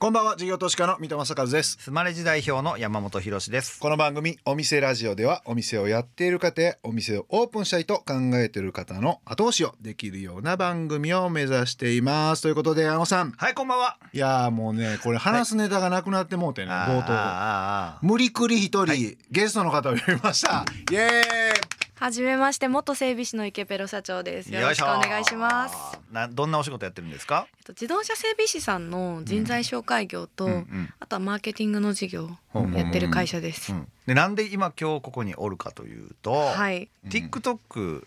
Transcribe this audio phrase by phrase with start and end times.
[0.00, 1.76] こんばんは事業投資家の三戸正和です。
[1.80, 3.80] スマレジ代表の山本博です。
[3.80, 12.42] この番組お店ラジオではお店をやっている方やお店をオープンしたいと考えている方の後押しをできるような番組を目指しています。
[12.42, 13.32] ということで山本さん。
[13.32, 13.98] はいこんばんは。
[14.12, 20.64] いやーもうねこれ話すネタがなくなってもうてね、冒頭あ無理くり一人、ゲストの方を呼びました。
[20.92, 24.54] イエーイはじめまして元整備士の池ペロ社長です。
[24.54, 25.74] よろしくお願いします。
[26.12, 27.48] などんなお仕事やってるんですか？
[27.58, 30.94] えっと自動車整備士さんの人材紹介業と、うんうん。
[31.00, 33.72] あとはマーケティングの事業をやってる会社です。
[33.72, 36.88] うんでなんで今今日ここにおるかというと、はい。
[37.08, 38.04] TikTok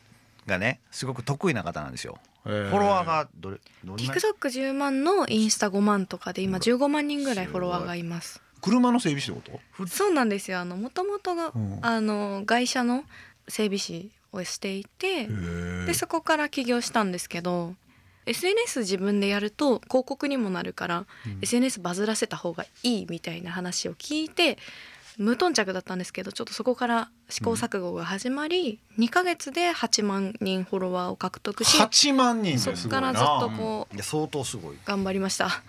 [0.48, 2.18] がねすごく得意な方なんですよ。
[2.44, 8.42] フォロワーがどれどれぐらい TikTok10 万のインスタ5万とかで今15万人ぐらいフォロワーがいます。
[8.62, 10.60] 車の整備士ってこそうなんですよ。
[10.60, 11.80] あの元々が、うん。
[11.82, 13.04] あの会社の
[13.48, 17.76] 整備士をしていて、とでそこから起業したんですけど
[18.26, 21.06] SNS 自分でやると広告にもなるから、
[21.42, 24.58] SNS バズらせた方がいいみたいな話を聞いて
[25.18, 33.08] 無頓着だったんですけどちょっとそこから試行錯誤が始まり、2ヶ月で8万人フォロワーを獲得し8万人そですごいな。
[33.10, 34.78] こからずっとこういや相当すごい。
[34.86, 35.64] 頑張りました。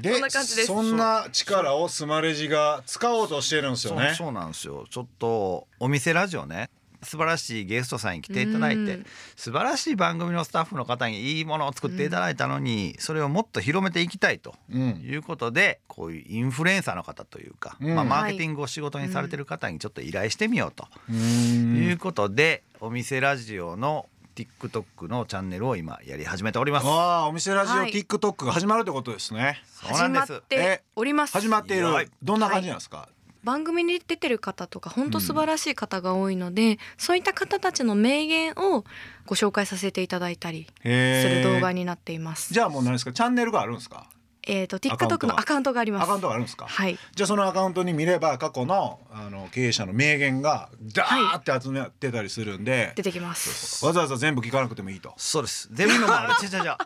[0.00, 0.66] で そんな感じです。
[0.66, 4.08] そんな力をスマレジが使おうとしてるんですよね。
[4.08, 4.86] そうそうなんですよ。
[4.88, 6.70] ちょっとお店ラジオね
[7.06, 9.06] 素晴らしいゲストさんに来ていただいてうん。
[9.36, 15.00] 素晴らしい番組のスタッフの方にいいものを作っていただいたのに、それをもっと広めていきたいとうん。
[15.02, 17.94] いうことでこういうインフルエンサーの方というか、うん。
[17.94, 20.88] まあ、マーケティングを仕事にされてる方にちょっと依頼してみようと。
[21.08, 21.76] うーん。
[21.76, 26.86] いうことで、お店ラジオの TikTok のチャンネルを今やり始めております。
[26.86, 27.90] ああお店ラジオ、はい。
[27.90, 29.62] TikTok が始まるってことですね。
[29.64, 30.26] そうなんです。
[30.26, 31.32] 始まっております。
[31.32, 32.08] 始まっている、はい。
[32.22, 33.08] どんな感じなんですか、
[33.46, 38.84] 番組に出てる方とか本当素晴らしい方が多いので、そういった方たちの名言を
[39.24, 42.52] ご紹介させていただいたりする動画になっています。
[42.52, 43.12] じゃあもう何ですか？
[43.12, 44.08] チャンネルがあるんですか？
[44.48, 46.02] えっ、とアカウント TikTok がのアカウントがあります。
[46.02, 46.98] アカウントがあるんですか、はい。
[47.14, 53.86] じゃあそのアカウントに見れば過去のあの経営者の名言がダーって集めてたりするんで、出てきます。
[53.86, 55.14] わざわざ全部聞かなくてもいいと。
[55.16, 55.68] そうです。
[55.72, 56.10] 全部の違う
[56.52, 56.76] 違う違う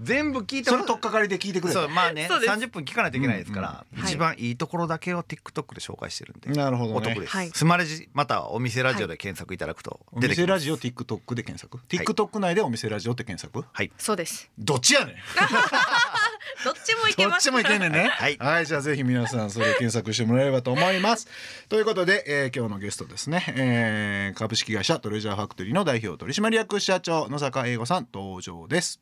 [0.00, 2.52] 全部聞いてその取っかかりで聞いてくれそうまあねそうです。
[2.52, 4.04] 30分聞かないといけないですから、うんうん。
[4.06, 6.96] 一番いいところだけを TikTok で紹介してるんで、なるほどね。
[6.98, 7.50] お得です、はい。
[7.50, 10.46] スマレジまたお店ラジオで検索いただくとお出てきます。
[10.46, 13.64] 店ラジオ TikTok で検索、TikTok 内でお店ラジオって検索？
[13.70, 13.92] はい。
[13.98, 14.50] そうです。
[14.58, 15.14] どっちやねん。
[16.64, 17.50] どっちもいけます。
[17.50, 18.08] どっちもいけんねんね。
[18.16, 21.26] はいじゃあぜひ皆さんそれ検索してもらえればと思います。
[21.68, 29.00] ということで、えー今日のゲストですね、えー株式会社トレジャーファクトリーの代表取締役社長野坂英吾さん登場です。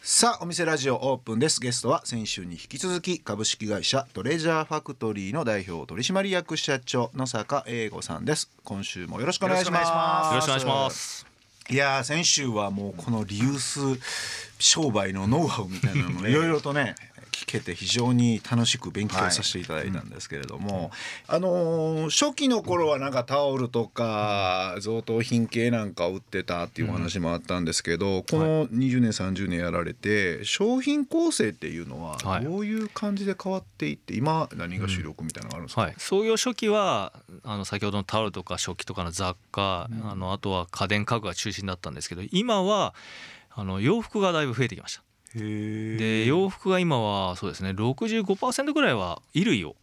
[0.00, 1.60] さあお店ラジオオープンです。
[1.60, 8.48] ゲストは先週に引き続き株式会社トレジャーファクトリーの代表取締役社長野坂英吾さんです。
[8.62, 10.26] 今週もよろしくお願いします。
[10.28, 11.26] よよろしくお願いします。
[11.70, 13.80] いやー先週はもうこのリユース
[14.60, 16.94] 商売のノウハウみたいなのを いろいろとね
[17.36, 20.90] 聞けて非常に楽しく勉強させていただいたんですけれども、
[21.28, 32.44] あのー初期の頃はなんかタオルとか贈答品系なんかを売ってたっていうお話もあったんですけど、この20年30年やられて商品構成っていうのははい。
[32.44, 37.12] どういう感じで変わっていって今何が主力みたいなのがあるんですか、はい、創業初期は
[37.44, 42.94] あの先ほどのタオルとか食器とかの雑貨、あのあとは家電家具が中心だったんですけど今は
[43.50, 45.05] あの洋服がだいぶ増えてきました。
[45.34, 49.76] で洋服が今はそうですね65%ぐらいは衣類を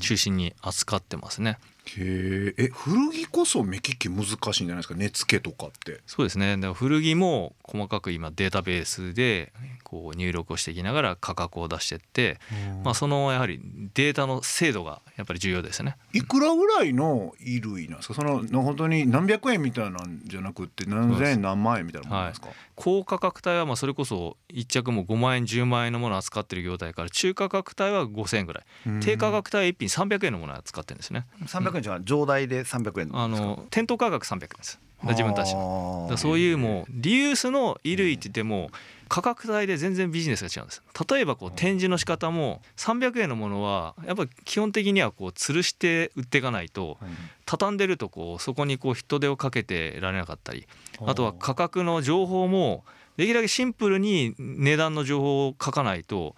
[0.00, 1.58] 中心に扱ってますね。
[1.98, 2.64] へー。
[2.66, 4.94] え古着こそ目利き難しいんじゃないですか？
[4.94, 6.00] 値付けとかって。
[6.06, 6.56] そうですね。
[6.56, 9.52] だから古着も細かく今データベースで
[9.84, 12.38] こう入力をしていきながら価格を出していって、
[12.84, 13.60] まあ、そのやはり
[13.94, 15.96] データの精度がやっぱり重要ですね。
[16.12, 18.14] いくらぐらいの衣類なんですか？
[18.14, 28.64] そのの本当に何百円みたいなんじゃなくって何千円何万円みたいなものなんですか、高価格帯はまあそれこそ1着も5万円10万円のものを扱ってる業態から中価格帯は5,000円ぐらい。
[29.00, 31.26] 低価格帯は1品300円のものを扱ってるんですね。
[31.46, 34.80] 300円じゃ上代で300円あの店頭価格300円です。
[35.02, 36.12] 自分たちの。
[36.16, 38.70] そういうもうリユースの衣類って言っても
[39.08, 40.82] 価格帯で全然ビジネスが違うんです。
[41.10, 46.98] 例えばこう展示の仕方も300円のものはやっぱり基本的にはこう吊るして売っていかないと
[47.46, 50.66] 畳んでるとこうそこにこう人手をかけてられなかったり
[51.04, 52.84] あとは価格の情報も
[53.16, 56.36] できるだけシンプルに値段の情報を書かないと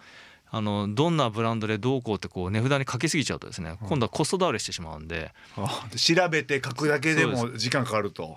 [0.54, 5.32] あのどんなブランドでどうこうってこう値札にかけすぎちゃうとですね今度はコスト倒れしてしまうんで。
[5.56, 8.36] あ調べて書くだけでも時間かかると。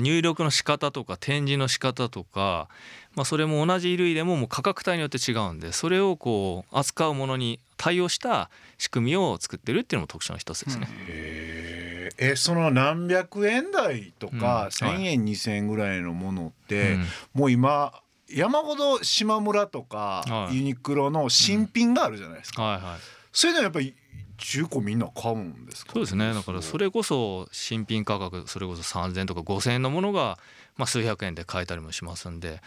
[0.00, 2.68] 入力の仕方とか展示の仕方とか、
[3.14, 10.88] まあ、それも同じ衣類でももう価格帯によって違うんでそれをこう扱うものに対応した仕組みを作ってるっていうのも特徴の一つですね。
[11.08, 11.82] へー。
[12.18, 14.34] えその何百円台とか
[14.80, 14.88] うん。
[14.88, 17.06] 1,000円2,000円ぐらいのものって、うん。
[17.34, 17.92] もう今
[18.34, 20.56] 山ほど島村とかはい。
[20.56, 22.98] ユニクロの新品があるじゃないですか、はいはい。
[23.32, 23.94] それでもやっぱり
[24.38, 25.92] 中古みんな買うんですか？
[25.94, 26.34] そうですね。
[26.34, 30.38] だからそれこそ新品価格それこそ3,000とか5,000円のものが、
[30.76, 32.60] まあ、数百円で買えたりもしますんで、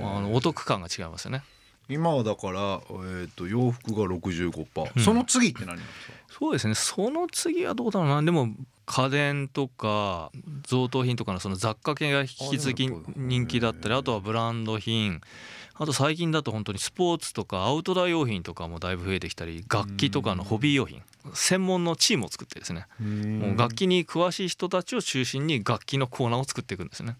[0.00, 1.42] まあ、あのお得感が違いますよね。
[1.90, 5.02] 今はだから、えー、と洋服が65%、うん。
[5.02, 6.17] その次って何なんですか？
[6.30, 6.74] そうですね。
[6.74, 8.22] その次はどうだろうな。
[8.22, 8.48] でも
[8.86, 10.30] 家電とか
[10.62, 15.20] 贈答品とかのその雑貨系が引き続き人気だったりあとはブランド品。
[15.80, 21.02] あと最近だと本当にスポーツとかアウトドア用品とかもだいぶ増えてきたり楽器とかのホビー用品。
[21.34, 22.86] 専門のチームを作ってですね。
[23.00, 27.16] もう楽器に詳しい人たちを中心に楽器のコーナーを作っていくんですね。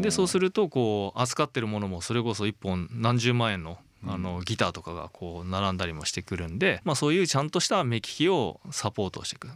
[0.00, 9.48] でそうするるとこう扱ってるものもそれこそ1本何十万円のあのギターとかがこう並んだりもしてくるんで、まあ、そういうちゃんとした目利きをサポートしていく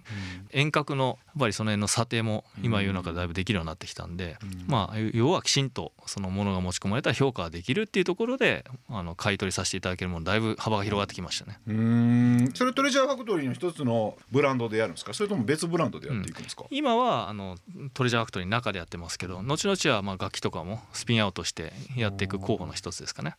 [0.51, 11.59] 遠隔のやっぱりその辺の査定も今世の中でだいぶできるようになってきたんで、まあ要はきちんとそのものが持ち込まれたら評価ができるっていうところであの買い取りさせていただけるものだいぶ幅が広がってきましたね。
[11.67, 12.51] うん。
[12.55, 15.13] それトレジャーファクトリーの一つのブランドでやるんですか？
[15.13, 17.57] それとも別ブランドでやっていくんですか、今はあの
[17.93, 23.37] トレジャーファクトリーの中でやってますけど後々はまあ楽器とかもスピンアウトしてやっていく候補の一つですかね。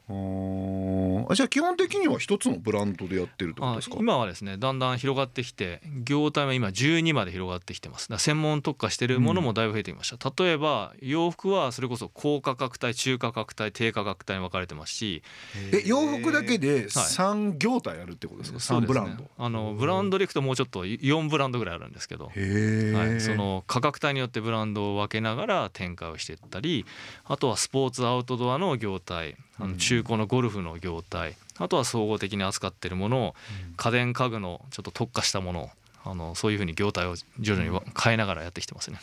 [1.30, 3.98] あじゃあ基本的には一つのブランドでやってるってことあですか？
[4.00, 8.10] 今はですねだんだん広がってきて業態は今12まで広がってきてます。
[8.18, 15.24] 専門特化してるものもだいぶ増えてきました、例えば洋服はそれこそ高価格帯中価格帯低価格帯に分かれてますし。
[15.72, 19.24] え洋服だけで3業態あるってことですか、三3ブランド。
[19.24, 22.28] ねあのブランドでいくともうちょっと4ブランドぐらいあるんですけど。
[22.28, 26.86] はい、その価格帯によってブランドを分けながら展開をしていったり
[27.26, 31.36] あとはスポーツアウトドアの業態あの中古のゴルフの業態。
[31.58, 33.36] あとは総合的に扱っているものを
[33.78, 35.70] 家電家具のちょっと特化したものを
[36.10, 39.00] あのそういうふうに業態を徐々に変えながらやってきてますね。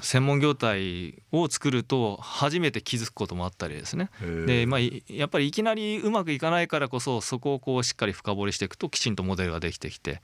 [0.00, 4.08] 専門業態を作ると初めて気づくこともあったりですね。
[4.46, 10.22] でまあ、いやっぱりいきなりうまくいかないからこそそこをこうしっかり深掘りしていくときちんとモデルができてきて。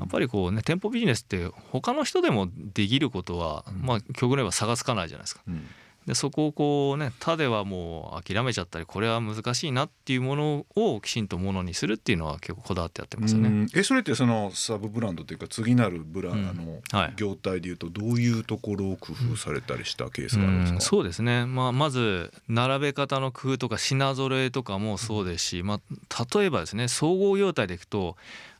[0.00, 5.42] やっぱりこうね店舗ビジネスって他の人でもできることは、まあ極論言えば差がつかないじゃないですか。
[5.46, 5.66] うん
[6.06, 13.48] でそこをこうね他ではもう諦めちゃったりこれは難しいなっていうものをきちんとものにするっていうのは結構こだわってやってますよね。
[13.48, 13.68] うん。
[13.74, 16.48] えそれってそのサブブランドというか次なるブラン、うん。
[16.48, 17.14] あのはい。
[17.16, 20.80] 業態でいうとどういうところを工夫されたりしたケースがあるんですか、うん。
[20.80, 28.16] そうですね、まあ、まず並べ方の工夫とか品揃えとかもそうですし、まあ、例えばですね総合業態でいくと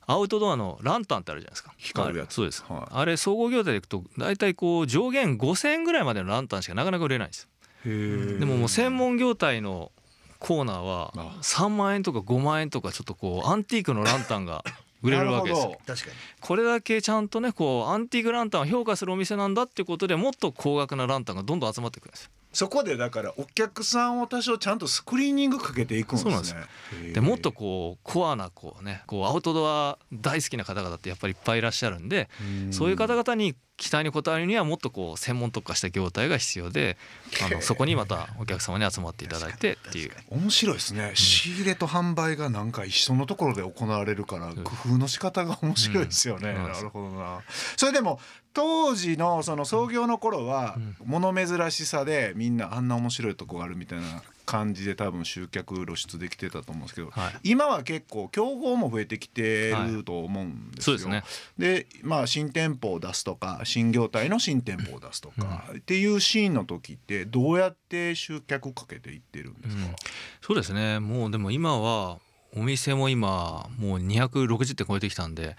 [0.06, 1.72] アウトドアのランタンってあるじゃないですか。
[1.76, 2.34] 光るやつ。
[2.34, 2.82] そうです、はい。
[2.90, 7.48] あれ総合業態でいくと大体こう上限5,000円ぐらいまでのランタンしかなかなか売れないんです
[7.84, 9.90] でももう専門業態の
[10.38, 14.64] コーナーはあ3万円とか5万円とかちょっとこうアンティークのランタンが
[15.02, 15.78] 売れるわけですよ。
[15.86, 16.12] 確かに。
[16.40, 26.60] これだけちゃんとねこうアンティークランタンを評価するお店なんだってことでもっと高額なランタンがどんどん集まってくるんですよそこでだからお客さんを多少ちゃんとスクリーニングかけていくんですね。
[27.02, 32.72] ででもっとこうコアなこうねこうアウトドア大好きな方々ってやっぱりいっぱいいらっしゃるんでうん。
[32.72, 36.96] そういう方々に期待に応えるにはもっとこう専門特化した業態が必要で
[37.44, 40.12] あの そこにまたお客様に集まっていただいてっていう。
[40.30, 46.62] 面白いですね、仕入れと販売がなんか一緒のところで行われるから工夫の仕方が面白いですよね、うん。
[46.62, 47.40] なるほどな
[47.76, 48.20] それでも
[48.54, 57.50] 当時のその創業の頃は物珍しさでみんなあんな面白いとこがあるみたいな感じで多分集客露出できてたと思うんですけど、はい。
[57.50, 60.98] 今は結構競合も増えてきてると思うんですよ。
[60.98, 61.24] そうですね。
[61.58, 69.94] でまあ新店舗を出すとか新業態の新店舗を出すとか、っていうシーンの時ってどうやって集客かけていってるんですか、うん。
[70.40, 70.98] そうですね。
[71.00, 72.18] もうでも今は
[72.54, 75.56] お店も今もう260店超えてきたんで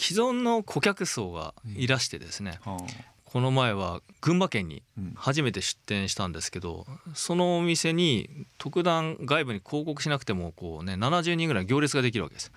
[0.00, 2.58] 既存の顧客層がいらしてですね。
[2.64, 2.78] は
[3.34, 12.52] この前は群馬県にうん初めて出店したんですけどそのお店に特段外部に広告しなくてもこうね70人ぐらい行列ができるわけです。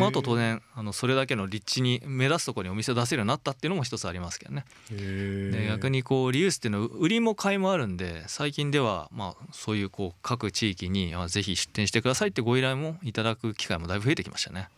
[0.00, 4.64] まあ、あと当然あのそれだけの立地に目立つところにお店を出せるようになったっていうのも一つありますけどね。
[4.90, 14.68] で逆にこうリユースっていうのは売りも買いもあるんで最近ではまあそういうこう各地域にあぜひ出店してくださいってご依頼もいただく機会もだいぶ増えてきましたね。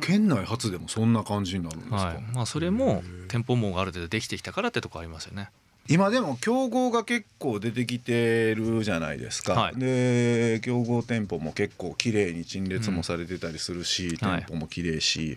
[0.00, 2.22] 県内初でもそんな感じになるんですか、はい。
[2.34, 5.50] まあ、それも店舗網がある程度できてきたからってとこありますよね。
[5.88, 9.76] 今でも競合が結構出てきてるじゃないですか、はい。
[9.76, 14.40] で競合店舗も結構綺麗に陳列もされてたりするし、はい。
[14.42, 15.36] 店舗も綺麗し、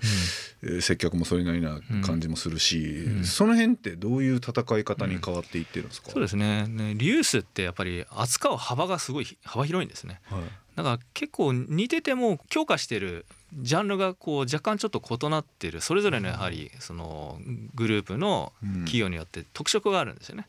[0.61, 3.23] えー接客もそれなりな感じもするし、うん。
[3.23, 6.67] その辺ってどういう戦い方に変わっていってるんですか、そうですね。
[6.67, 10.21] ねリユースってやっぱり扱う幅がすごい幅広いんですね。
[10.25, 10.41] はい。
[10.75, 13.25] だから結構似てても強化してる
[13.59, 17.39] ジャンルがこう若干ちょっと異なってるそれぞれのやはりその
[17.75, 20.47] グループの企業によって特色があるんですよね。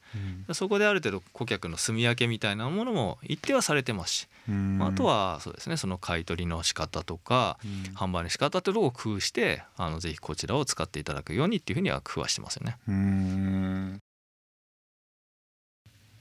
[0.52, 7.58] そこである程度顧客の住み分けみたいなものも一定はされてますし、まあ、あとはそうですねその買い取りの仕方とか
[7.94, 12.76] 販売の仕方っていうところを工夫してあのぜひこちらを使っていただくようにっていうふうには工夫はしてますよね。
[12.88, 14.00] うん。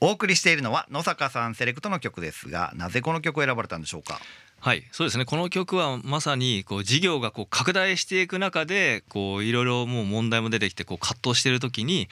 [0.02, 4.20] お送りしているのは野坂さんセレクトの曲ですがなぜこの曲を選ばれたんでしょうか？
[4.66, 5.26] はいそうですね。
[5.26, 12.08] この曲はまさにこう事業がこう拡大していく中でこういろいろもう問題も出てきてこう葛藤している時に、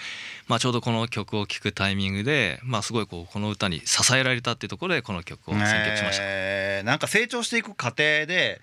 [0.49, 6.23] まあ、ちょうどこの曲を聴くタイミングで、まあ、すごいこうこの歌に支えられたっていうところでこの曲を選曲しました。
[6.25, 6.85] えー。
[6.85, 8.59] なんか成長していく過程で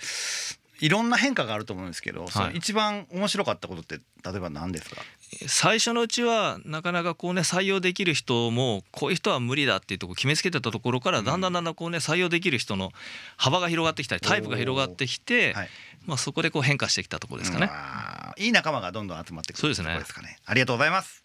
[0.80, 5.00] いろんな変化があると思うんですけど、その一番面白かったことって例えば何ですか？
[5.46, 12.92] 最初のうちはなかなかこうね採用できる人もこういう人は無理だっていうとこ決めつけてたところからだんだんだんだんこうね採用できる人の
[13.36, 15.68] 幅が広がってきたりタイプが広がってきて、はい。
[16.06, 17.68] まあそこでこう変化してきたところですかね。
[17.70, 19.86] あーいい仲間がどんどん集まってくるそうですね。
[19.86, 20.38] ところですかね。
[20.46, 21.24] ありがとうございます。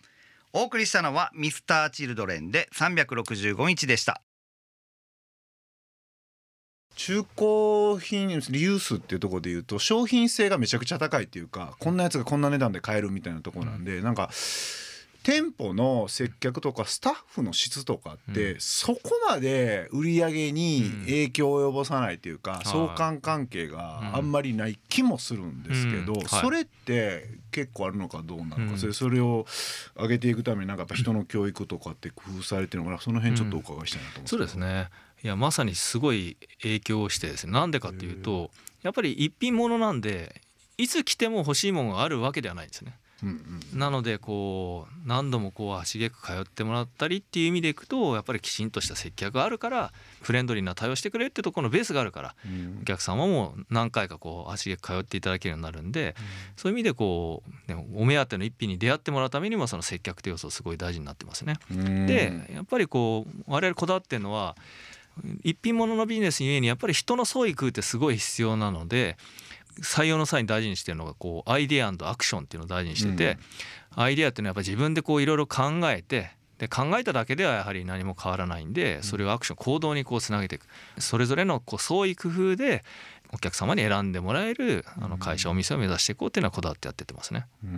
[0.56, 4.22] お送りしたのはミスターチルドレンで365日でした
[6.96, 14.30] 中古品リユースっていうところで言うと商品性がめちゃくちゃ高いっていうかこんなやつがこんな値段で買えるみたいなところなんで、なんか
[15.24, 18.60] 店舗の接客とかスタッフの質とかって、うん。
[18.60, 22.68] そこまで売り上げに影響を及ぼさないというか、い。
[22.68, 26.20] 相関関係があんまりない気もするんですけど、うん。
[26.20, 26.28] はい。
[26.42, 28.78] それって結構あるのかどうなのか、うん。
[28.78, 29.46] それそれを
[29.96, 33.02] 上げていくためになんかやっぱ人の教育とかって工夫されてるのかな。
[33.02, 34.90] その辺ちょっとお伺いしたいなと思うんそうですね
[35.24, 37.54] いやまさにすごい影響をしてですね。
[37.54, 38.52] なんでかっていうと
[38.82, 40.42] やっぱり一品物なんで
[40.78, 42.98] いつ来ても欲しいものがあるわけではないんですね。
[43.24, 52.80] うんうんなのでこう何度もこう足げく通ってもらったりっていう意味でいくとやっぱりきちんとした接客があるからフレンドリーな対応してくれるってところのベースがあるからうん。
[52.82, 56.16] お客様も何回かこう足げく通っていただけるようになるんで
[56.58, 61.56] そういう意味でこう、ね、お目当ての一品に出会ってもらうためにもその接客という要素すごい大事になってますね。
[61.72, 62.06] うん。
[62.06, 64.56] でやっぱりこう我々こだわってるのは
[65.44, 69.18] 一品物のビジネスゆえにやっぱり人の創意工夫ってすごい必要なので
[69.82, 73.38] 採用の際に大事にしてるのがこうアイデアアクションっていうのを大事にしてて、
[73.96, 80.68] アイデアっていうのはやっぱ自分でこういろいろ考えてで考えただけではやはり何も変わらないんでそれをアクション行動にこうつなげていく。
[81.00, 82.84] それぞれのこう創意工夫で
[83.34, 87.48] お客様に選んでもらえるあの会社お店を目指していこうっていうのはこだわってやってってますね。
[87.64, 87.70] うー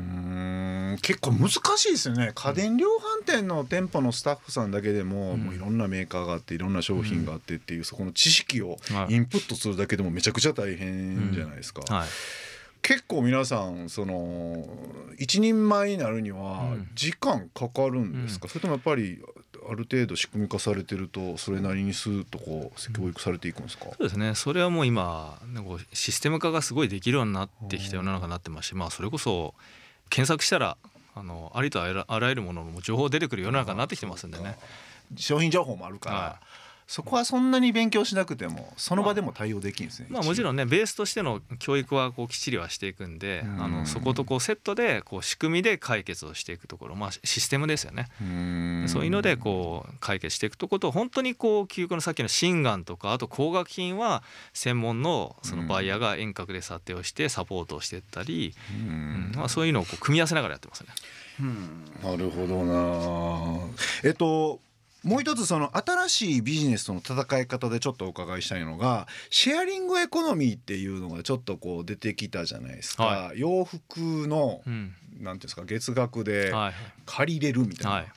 [0.96, 0.98] ん。
[1.02, 2.32] 結構難しいですよね。
[2.36, 5.40] 家電量販店の店舗のスタッフさんだけでも,、うん。
[5.42, 9.14] もういろんなメーカーがあっていろんな商品があってっていう、そこの知識をはい。
[9.14, 12.08] インプットするだけでもめちゃくちゃ大変じゃないですか、はい。
[12.82, 14.68] 結構皆さんその
[15.18, 16.90] 一人前になるにはうん。
[16.94, 19.22] 時間かかるんですか、それともやっぱり
[19.70, 24.36] ある程度仕組み化されてるとそれなりにスーッとこう教育されていくんですか、そうですね。
[24.36, 29.54] それはもう今なんかシステム化がすごいできるようになってきた世の中になってますしまあそれこそ
[30.10, 30.78] 検索したら
[31.16, 34.58] あのありとあらあらゆるものの情報出てくる世の中になってきてますんでね。
[35.18, 36.40] 商品情報もあるから、は
[36.88, 43.64] そこはそんなに勉強しなくてもその場でも対応できるんですね、まあ、もちろんねベースとしての教育はこうきっちりはしていくんでうん。
[43.64, 48.08] あのそことこうセットでこう仕組みで解決をしていくところまあシステムですよね。
[48.22, 48.86] うん。
[48.88, 54.22] そういうのでこう解決していくとこと本当にこう究極のさっきの心眼とかあと工学品は
[54.54, 59.32] 専門のそのバイヤーが遠隔で査定をしてサポートをしていったり、ううん。
[59.32, 60.90] んまあ、そういうのをこう組み合わせながらやってますね。
[62.04, 63.68] なるほどな。
[64.04, 64.60] えっと
[65.06, 74.96] もう一つその新しいビジネスとの戦い方でちょっとお伺いしたいのがシェアリングエコノミーっていうのがちょっとこう出てきたじゃないですか、は洋服のうん。
[75.18, 76.74] なんていうんですか月額ではい。
[77.06, 78.04] 借りれるみたいな、はい。
[78.04, 78.10] うん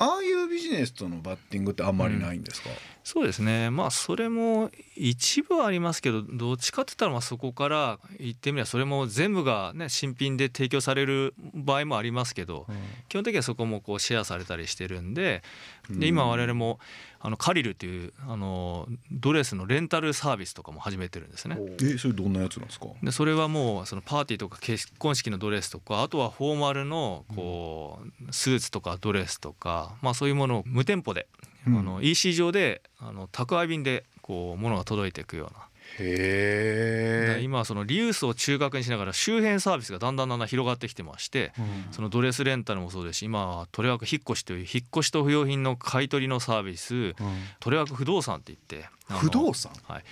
[0.00, 2.70] ああいうビジネスとのバッティングってあんまりないんですか、
[3.02, 3.70] そうですね。
[3.70, 12.66] まあそれも一部はありますけどどっちかって言ったらまあそこから言ってみればそれも全部がね新品で提供される場合もありますけど
[13.08, 15.42] 基本的にはそこもこうシェアされたりしてるんで
[15.90, 16.78] で今我々も
[17.20, 21.58] あの借りるというあのドレスのレンタルサービスとかも始めてるんですね。
[21.82, 22.86] えそれどんなやつなんですか？
[23.02, 31.26] でそれはもうそのパーティーとか結婚式のドレスとかあとはフォーマルのこうスーツとかドレスとかまあそういうものを無店舗で
[31.66, 31.84] あうん。
[31.84, 35.64] の EC 上であの宅配便でこう物が届いていくような。
[36.00, 41.52] へえ、今はそのリユースを中核にしながら周辺サービスがだんだんだんだん広がってきてまして
[41.92, 47.14] そのドレスレンタルもそうですし今はトレワーク引っ越しという引っ越しと不用品の買い取りのサービス
[47.58, 49.72] トレワーク不動産って言って不動産？
[49.84, 50.04] はい、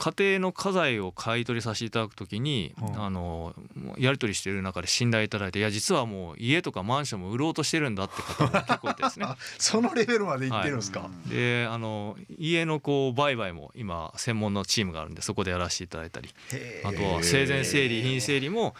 [0.00, 3.04] 家庭の家財を買い取りさせていただくときに、うん。
[3.04, 3.54] あの
[3.98, 9.26] やり取りしている中で信頼いただいていや実はもう家とかマンションも売ろうとしてるんだって方も結構いてですね。
[9.26, 18.74] あ そのレベルまでいってるんですか、であの家のこう売買も今専門のチームがあるんでそこでやらせていただいたりへあとは生前整理品整理も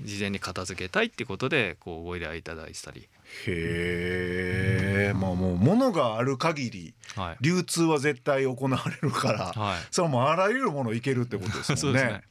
[0.00, 3.08] 事前に片付けたいってことでこうご依頼いただいてたり、
[3.46, 7.36] へえまあもう物がある限りはい。
[7.40, 12.02] 流通は絶対行われるからはい、それはもうあらゆるものいけるってことですもんね。
[12.04, 12.22] ね。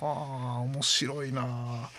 [0.00, 1.90] はあ面白いなあ。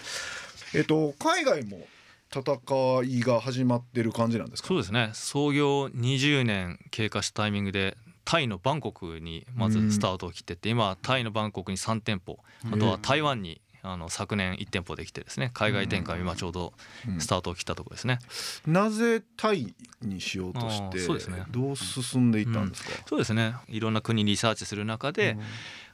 [0.73, 1.85] えっと海外も
[2.33, 4.67] 戦いが始まってる感じなんですか？
[4.69, 5.11] そうですね。
[5.13, 12.39] 創業20年経過したタイミングでタイのバンコクにまずスタートを切ってって今タイのバンコクに3店舗
[12.71, 16.73] あとは台湾にあの昨年1店舗できてですね海外展開今ちょうど
[17.19, 18.19] スタートを切ったところですね。
[18.67, 21.43] なぜタイにしようとしあてーそうですね。
[21.49, 22.91] どう進んでいったんですか？
[23.07, 23.55] そうですね。
[23.67, 25.37] いろんな国リサーチする中で、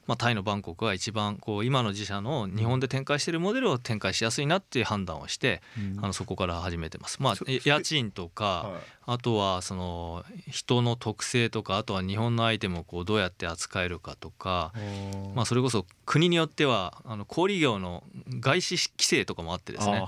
[0.08, 6.04] まあ、タイのバンコクが一番こう今の自社の日本で展開しているモデルを展開しやすいなっていう判断をして、うん。
[6.04, 7.22] あのそこから始めてます。
[7.22, 8.98] まあ家賃とか、はい。
[9.10, 14.72] あとはその人の特性とかあとは日本のアイテムをこうどうやって扱えるかとか、
[15.34, 18.04] まあ、それこそ国によってはあの小売業の
[18.38, 20.04] 外資規制とかもあってですね。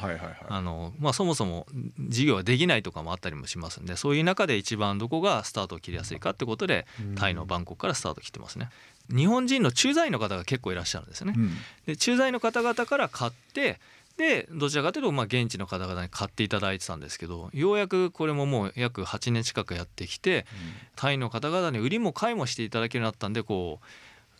[1.14, 1.66] そもそも
[1.99, 8.69] 事業ができないとかもあったりもしますんでそういう中で一番どこがスタートを切りやすいかってことでタイのバンコクからスタート切ってますね。
[9.14, 11.35] 日本人の駐在員の方が結構いらっしゃるんですよね。
[11.37, 11.50] うん
[11.87, 13.81] で駐在員の方々から買って
[14.17, 20.47] でどちらかというとまあ現地の方々に買っていただいてたんですけどようやくこれももう約8年近くやってきて
[20.95, 23.87] タイの方々に売りも買いもしていただけるようになったんでこう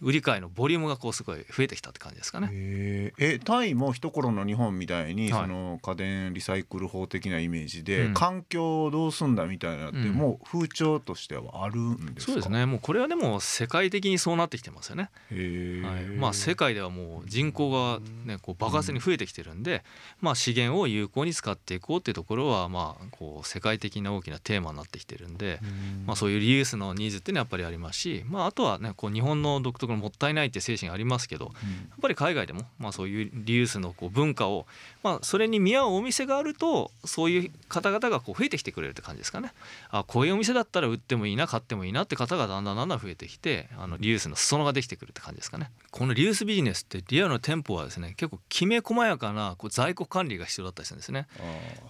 [0.01, 2.49] 売り買いのボリュームがこうすごい増えてきたって感じですかね。
[2.53, 5.43] へええタイも一頃の日本みたいに、はい。
[5.43, 8.15] その家電リサイクル法的なイメージで、うん。
[8.15, 10.15] 環境をどうすんだみたいなって、うん。
[10.15, 12.33] もう風潮としてはあるんですか？
[12.33, 12.67] そうですね。
[12.67, 15.11] もうこれはでも世界的にそうなってきてますよね。
[15.31, 16.05] はい。
[16.17, 19.85] まあ、世界ではもう人口が、ね、こう爆発的に増えてきてるんで、
[20.21, 25.61] まあ、資源を有効に使っていこうっていうところは、まあ、こう世界的な大きなテーマになってきてるんで、
[26.07, 31.55] まあ、そういうリユースのニーズっていうのはやっぱりありますし、まあ、あとは、ね、こう日本の独特のもったいないって精神がありますけどやっ
[32.01, 34.67] ぱり海外でも、まあ、そういうリユースのこう文化を、
[35.03, 39.53] まあ、それに見合うお店があるとそういう方々がこう増えてきてくれるって感じですかね。
[39.91, 45.71] あこういうお店だったら売ってもいいな買ってもいいなって方がだんだんだんだん増えてきてあのリユースの裾野ができてくるって感じですかね。
[45.91, 51.27] このリユースビジネスってリアルの店舗はですね結構きめ細やかなこう在庫管理が必要だったりするんですね。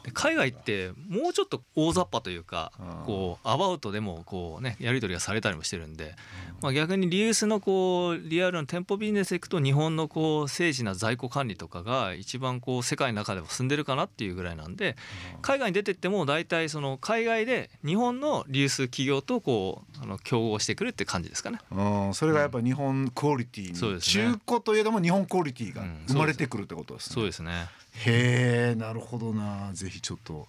[0.04, 2.72] で海外ってもうちょっと大雑把というか
[3.06, 6.14] こうアバウトでもこうねやり取りがされたりもしてるんで、
[6.62, 7.89] まあ、逆にリユースのこう
[8.22, 14.96] リアルの店舗ビジネスでいくと日本のこう政治な在庫管理とかが一番こう世界の中でも進んでるかなっていうぐらいなんで
[15.42, 21.58] 海外に出てっても大体その海外で日本のリユース企業とこうあの競合してくるって感じですかね。
[21.70, 24.24] うん、それがやっぱ日本クオリティに、そうですね。
[24.32, 27.14] 中古といえども日本クオリティがうん生まれてくるってことですね。
[27.14, 27.68] そうですね
[28.06, 29.70] へえなるほどな。
[29.74, 30.48] ぜひちょっと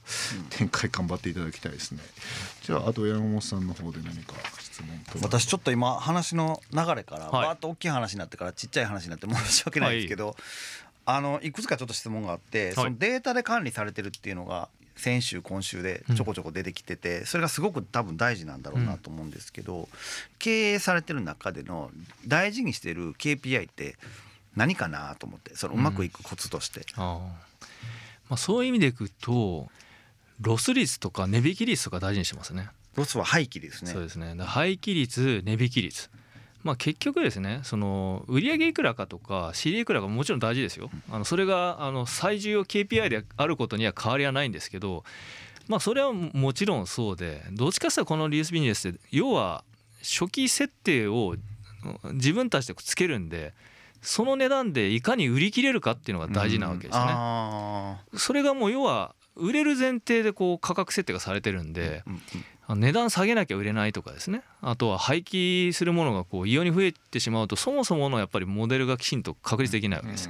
[0.50, 2.00] 展開頑張っていただきたいですね。
[2.64, 5.20] じゃああと山本さんの方で何か質問とか。
[5.24, 7.46] 私ちょっと今話の流れからはい。
[7.48, 10.36] バーッと大きい話になってからちっちゃい話になって申し訳ないですけど、
[11.06, 19.90] あのいくつかちょっと質問があって、そのデータで管理されてるっていうのが先週今週でちょこちょこ出てきてて、それがすごく多分大事なんだろうなと思うんですけど、
[20.40, 21.92] 経営されてる中での
[22.28, 23.98] 大事にしてる KPI って
[24.56, 26.86] 何かなと思ってそのうまくいくコツとして。
[26.96, 27.52] あー
[28.32, 29.68] まあ、そういう意味でいくと
[30.40, 32.70] ロス率とか値引き率とか大事にしてますね。
[32.96, 33.92] ロスは廃棄ですね。
[33.92, 34.36] そうですね。
[34.40, 36.10] 廃棄率値引き率。
[36.64, 40.90] まあ結局ですねその売上いくらかとか仕入れいくらかももちろん大事ですよ。
[41.10, 45.04] あのそれがあの最重要 KPI であることには変わりはないんですけど
[45.68, 49.64] まあそれはもちろんそうでどっちかというとこのリユースビジネスって要は
[50.02, 51.36] 初期設定を
[52.14, 53.54] 自分たちでつけるんで
[54.02, 57.06] その値段でいかに売り切れるかっていうのが大事なわけですね。
[57.08, 62.04] あそれがもう要は売れる前提でこう価格設定がされてるんで
[62.68, 64.44] 値段下げなきゃ売れないとかですね。
[64.62, 70.30] あとは廃棄するものがこう異様に増えてしまうとそもそものやっぱりモデルがきちんと確立できないわけです。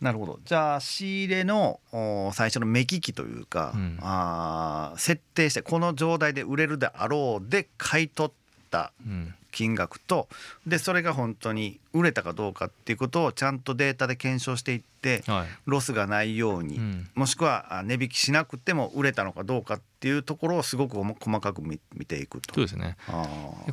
[0.00, 0.38] なるほど。
[0.44, 3.98] じゃあ仕入れのお最初の目利きというか、うん。
[4.02, 8.32] あー設定してこの状態で売れるであろうで買い取っ
[8.70, 10.28] たうん金額と
[10.66, 15.46] でそれが本当に売れたかどうかっていうことをちゃんとデータで検証していってはい。
[15.64, 17.08] ロスがないように、うん。
[17.14, 22.54] もしくはあ値引きしなくても売れたのかどうかってっていうところをすごく細かく見ていくと。
[22.54, 22.96] そうですね。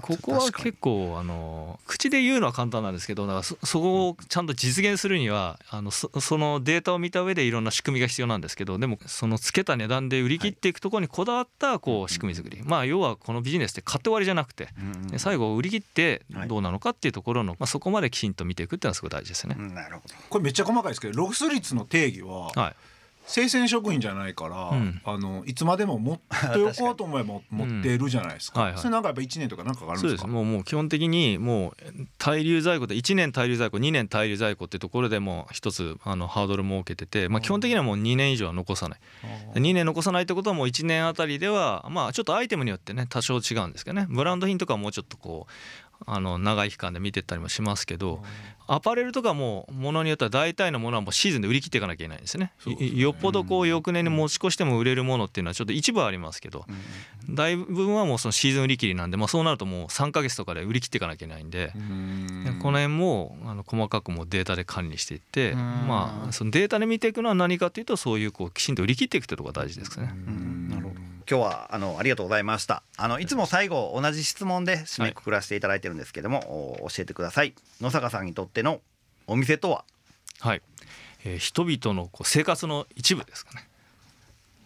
[0.01, 14.69] ここは結構あの口で言うのは簡単なんですけどだからそそこをちゃんと実現するにはあのそそのデータを見た上でいろんな仕組みが必要なんですけどでもそのつけた値段で売り切っていくところにこだわったこう仕組み作り、まあ要はこのビジネスって買って終わりじゃなくて、
[15.17, 19.55] 最後売り切ってどうなのかっていうところの、まあ、そこまできちんと見ていくっていうのはすごい大事ですね。
[19.55, 20.15] なるほど。
[20.29, 22.75] これめっちゃ細かいですけどロス率の定義は、はい
[23.25, 28.61] 生鮮食品じゃないから、うん、あのいつまでも持っておこうと思えば 持ってるじゃないですか。
[28.61, 30.27] はいはい、それなんかやっぱ1年とかなんかあるんですか？
[30.27, 38.99] もうもう基本的にもう滞留在庫で1年滞留在庫2年滞留在庫っていうところでも一つあのハードル設けてて、まあ基本的にはもう2年以上は残さない。
[39.55, 44.07] 2年残さないってことはもう1年あたりではまあちょっとアイテムによってね多少違うんですけどね。
[44.09, 45.51] ブランド品とかはもうちょっとこう
[46.05, 48.23] あの長い期間で見てったりもしますけど
[48.67, 52.53] アパレルとかもものによっては大体のものはもうシーズンで売り切っていかなきゃいけないんですね。
[52.95, 56.65] よっぽどこう翌年に持ち越しても売れるものっていうのはちょっと一部ありますけど
[57.29, 61.73] 大部分はもうそのシーズン売り切りなんで、まあ、そうなるともう3か月とかで売り切っていかなきゃいけないんで
[62.61, 70.13] この辺もあの細かくもデータで管理していってまあそのデータで見ていくのは何かというとそういうこうきちんと売り切っていくというところが大事ですね。
[70.69, 72.83] なるほど今日はあのありがとうございました。
[72.97, 73.25] あのい。
[73.25, 77.53] つも最後同じ質問で締めくくらせていただいてるんですけども、はい、教えてください。
[77.81, 78.81] 野坂さんにとっての
[79.27, 79.85] お店とは？
[80.39, 80.61] はい、
[81.25, 83.67] えー、人々のこう生活の一部ですかね。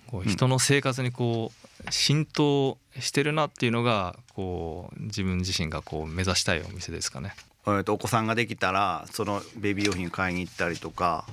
[0.08, 1.52] こう人の生活にこ
[1.86, 7.36] う浸透してるなっていうのがこう自分自身がこう目指したいお店ですかね。
[7.66, 11.26] えー、とお子さんができたらそのベビー用品買いに行ったりとか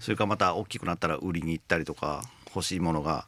[0.00, 2.24] それからまた大きくなったら売りに行ったりとか
[2.54, 3.26] 欲しいものが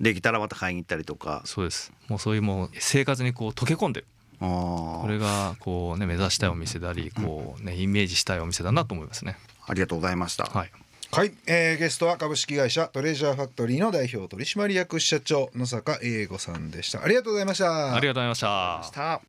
[0.00, 1.42] できたらまた買いに行ったりとか。
[1.44, 1.92] そうです。
[2.08, 4.06] もうそういうもう生活にこう溶け込んでる。
[4.40, 9.36] これがこうね目指したいお店でありこうねイメージしたいお店だなと思いますね。
[9.66, 10.44] ありがとうございました。
[10.44, 10.70] はい。
[11.12, 17.02] はい、えー、ゲストは株式会社トレジャーファクトリーの代表取締役社長野坂英吾さんでした。
[17.02, 17.94] ありがとうございました。
[17.94, 19.20] ありがとうございました。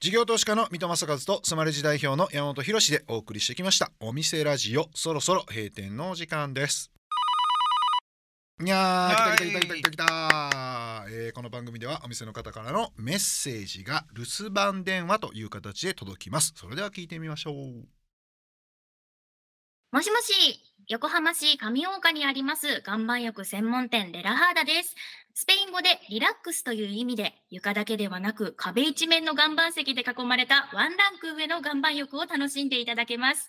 [0.00, 3.92] 事業投資家の三戸正和とスマレジ代表の山本博でお送りしてきました。
[4.00, 6.90] お店ラジオそろそろ閉店の時間です
[8.62, 16.52] いやー来た来た来た来た来た来た、えー、この番組ではお店の方からのメッセージが留守番電話という形で届きます。
[16.54, 17.54] それでは聞いてみましょう。
[19.92, 22.82] もしもし横浜市上大岡にあります。
[22.86, 24.94] 岩盤浴専門店レラハーダです。
[25.32, 33.48] スペイン語でリラックスという意味で床だけではなく壁一面の岩盤石で囲まれたワンランク上の岩盤浴を楽しんでいただけます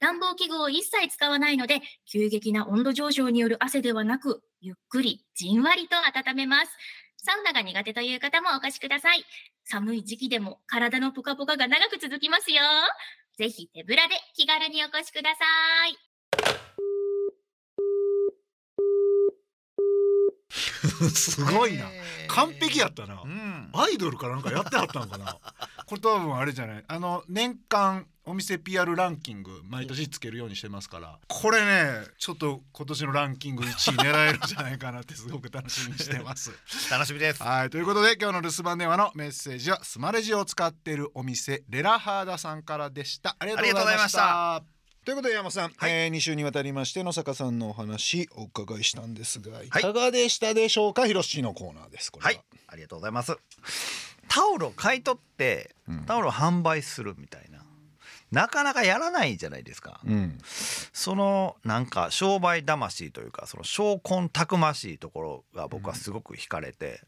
[0.00, 6.72] 暖房器具を一切使わないので急激な温度上昇による汗ではなくゆっくりじんわりと温めます。
[7.18, 9.24] サウナが苦手という方もお越しください。
[9.64, 12.62] 寒い時期でも体のポカポカが長く続きますよ。
[13.36, 16.10] ぜひ手ぶらで気軽にお越しください。
[21.14, 21.86] すごいな。
[22.28, 25.38] 完璧やったな、うん、アイドルかなんかやってはったのかな。
[25.86, 26.84] これ多分あれじゃない。
[26.86, 31.18] あの年間お店 PR ランキング毎年つけるようにしてますから。
[31.28, 36.52] これねちょっと今年のランキング1位狙えるんじゃないかなってすごく楽しみにしてます。
[36.90, 37.42] 楽しみです。
[37.42, 43.36] はいということで今日の留守番電話のメッセージはスマレジを使っているお店レラハーダさんからでした。
[43.38, 51.06] ありがとうございましたということで山さん、はい、えー、2週にわたりまして野坂さんのお話お伺いしたんですが、い、かがでしたでしょうか？
[51.06, 52.30] 広しのコーナーですは。
[52.30, 52.40] い。
[52.66, 53.34] ありがとうございます。
[54.28, 55.74] タオルを買い取って、
[56.06, 57.64] タオルを販売するみたいな
[58.30, 60.38] なかなかやらないじゃないですか、うん、
[60.92, 67.00] そのなんか商売魂というかその商魂たくましいところが僕はすごく惹かれて、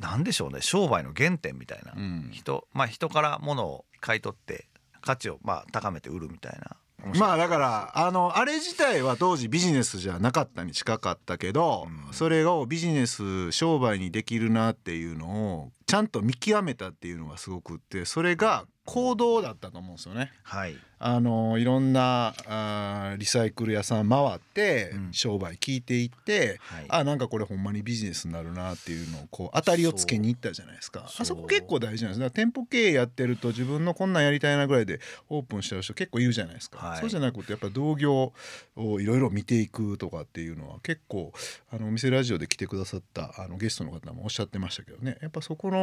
[0.00, 4.67] うん、なんでしょうね商売の原点みたいな、うん、人まあ人から物を買い取って
[5.00, 6.76] 価値をまあ高めて売るみたいな。
[7.16, 15.28] まあだからあのあれ自体は当時ビジネスじゃなかったに近かったけど、うん、それをビジネス商売にできるなっていうの
[15.60, 20.32] をちゃんと見極めたっていうのがすごくってそれが行動だったと思うんですよね。
[20.42, 31.06] はい、あのいろんなあリサイクル屋さん回って商売聞いていって、うんはい、あなんかこれほんまにビジネスになるなっていうのをこう当たりをつけに行ったじゃないですか。
[31.06, 32.20] あそこ結構大事なんです。
[32.20, 38.32] だから店舗経営やってると自分のこんなんやりたいなぐらいでオープンしちゃう人結構いるじゃないですか、はい、そうじゃなくてやっぱ同業
[38.76, 41.32] をいろいろ見ていくとかっていうのは結構
[41.70, 45.18] あのお店ラジオで来てくださったあのゲストの方もおっしゃってましたけどね。
[45.20, 45.77] やっぱそこの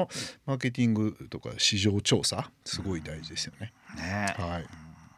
[0.46, 3.74] マーケティングとか市場調査すごい大事ですよね。
[3.98, 4.36] ね。
[4.38, 4.66] はい。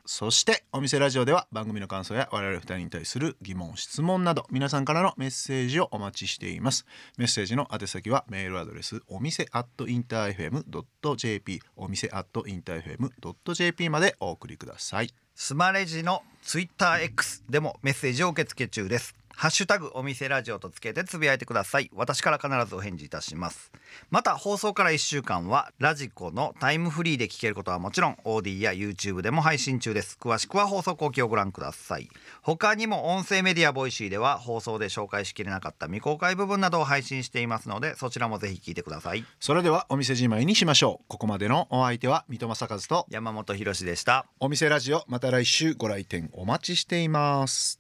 [0.10, 6.86] そしてお店ラジオでは番組の感想や我々2人に対する疑問質問など皆さんからのメッセージをお待ちしています。
[7.18, 15.14] メッセージの宛先はメールアドレスお店アットインター FM.jp お店アットインター FM.jp までお送りください。
[15.36, 21.92] スマレジのツイッター X でもメッセージを受付中ですハッシュタグお店ラジオとつけてつぶやいてください。
[21.94, 23.72] 私から必ずお返事いたします。
[24.10, 30.18] また放送から1週間は radiko のタイムフリーで聞けることはもちろん AuDee や YouTube でも配信中です。
[30.20, 32.10] 詳しくは放送後記をご覧ください。
[32.42, 39.24] 他にも音声メディア Voicy では放送で紹介しきれなかった未公開部分などを配信していますのでそちらもぜひ聞いてください。
[39.40, 41.06] それではお店じまいにしましょう。
[41.08, 44.26] ここまでのお相手は三戸正和と山本博史でした。
[44.40, 47.76] お店ラジオまた来週ご来店お待ちしています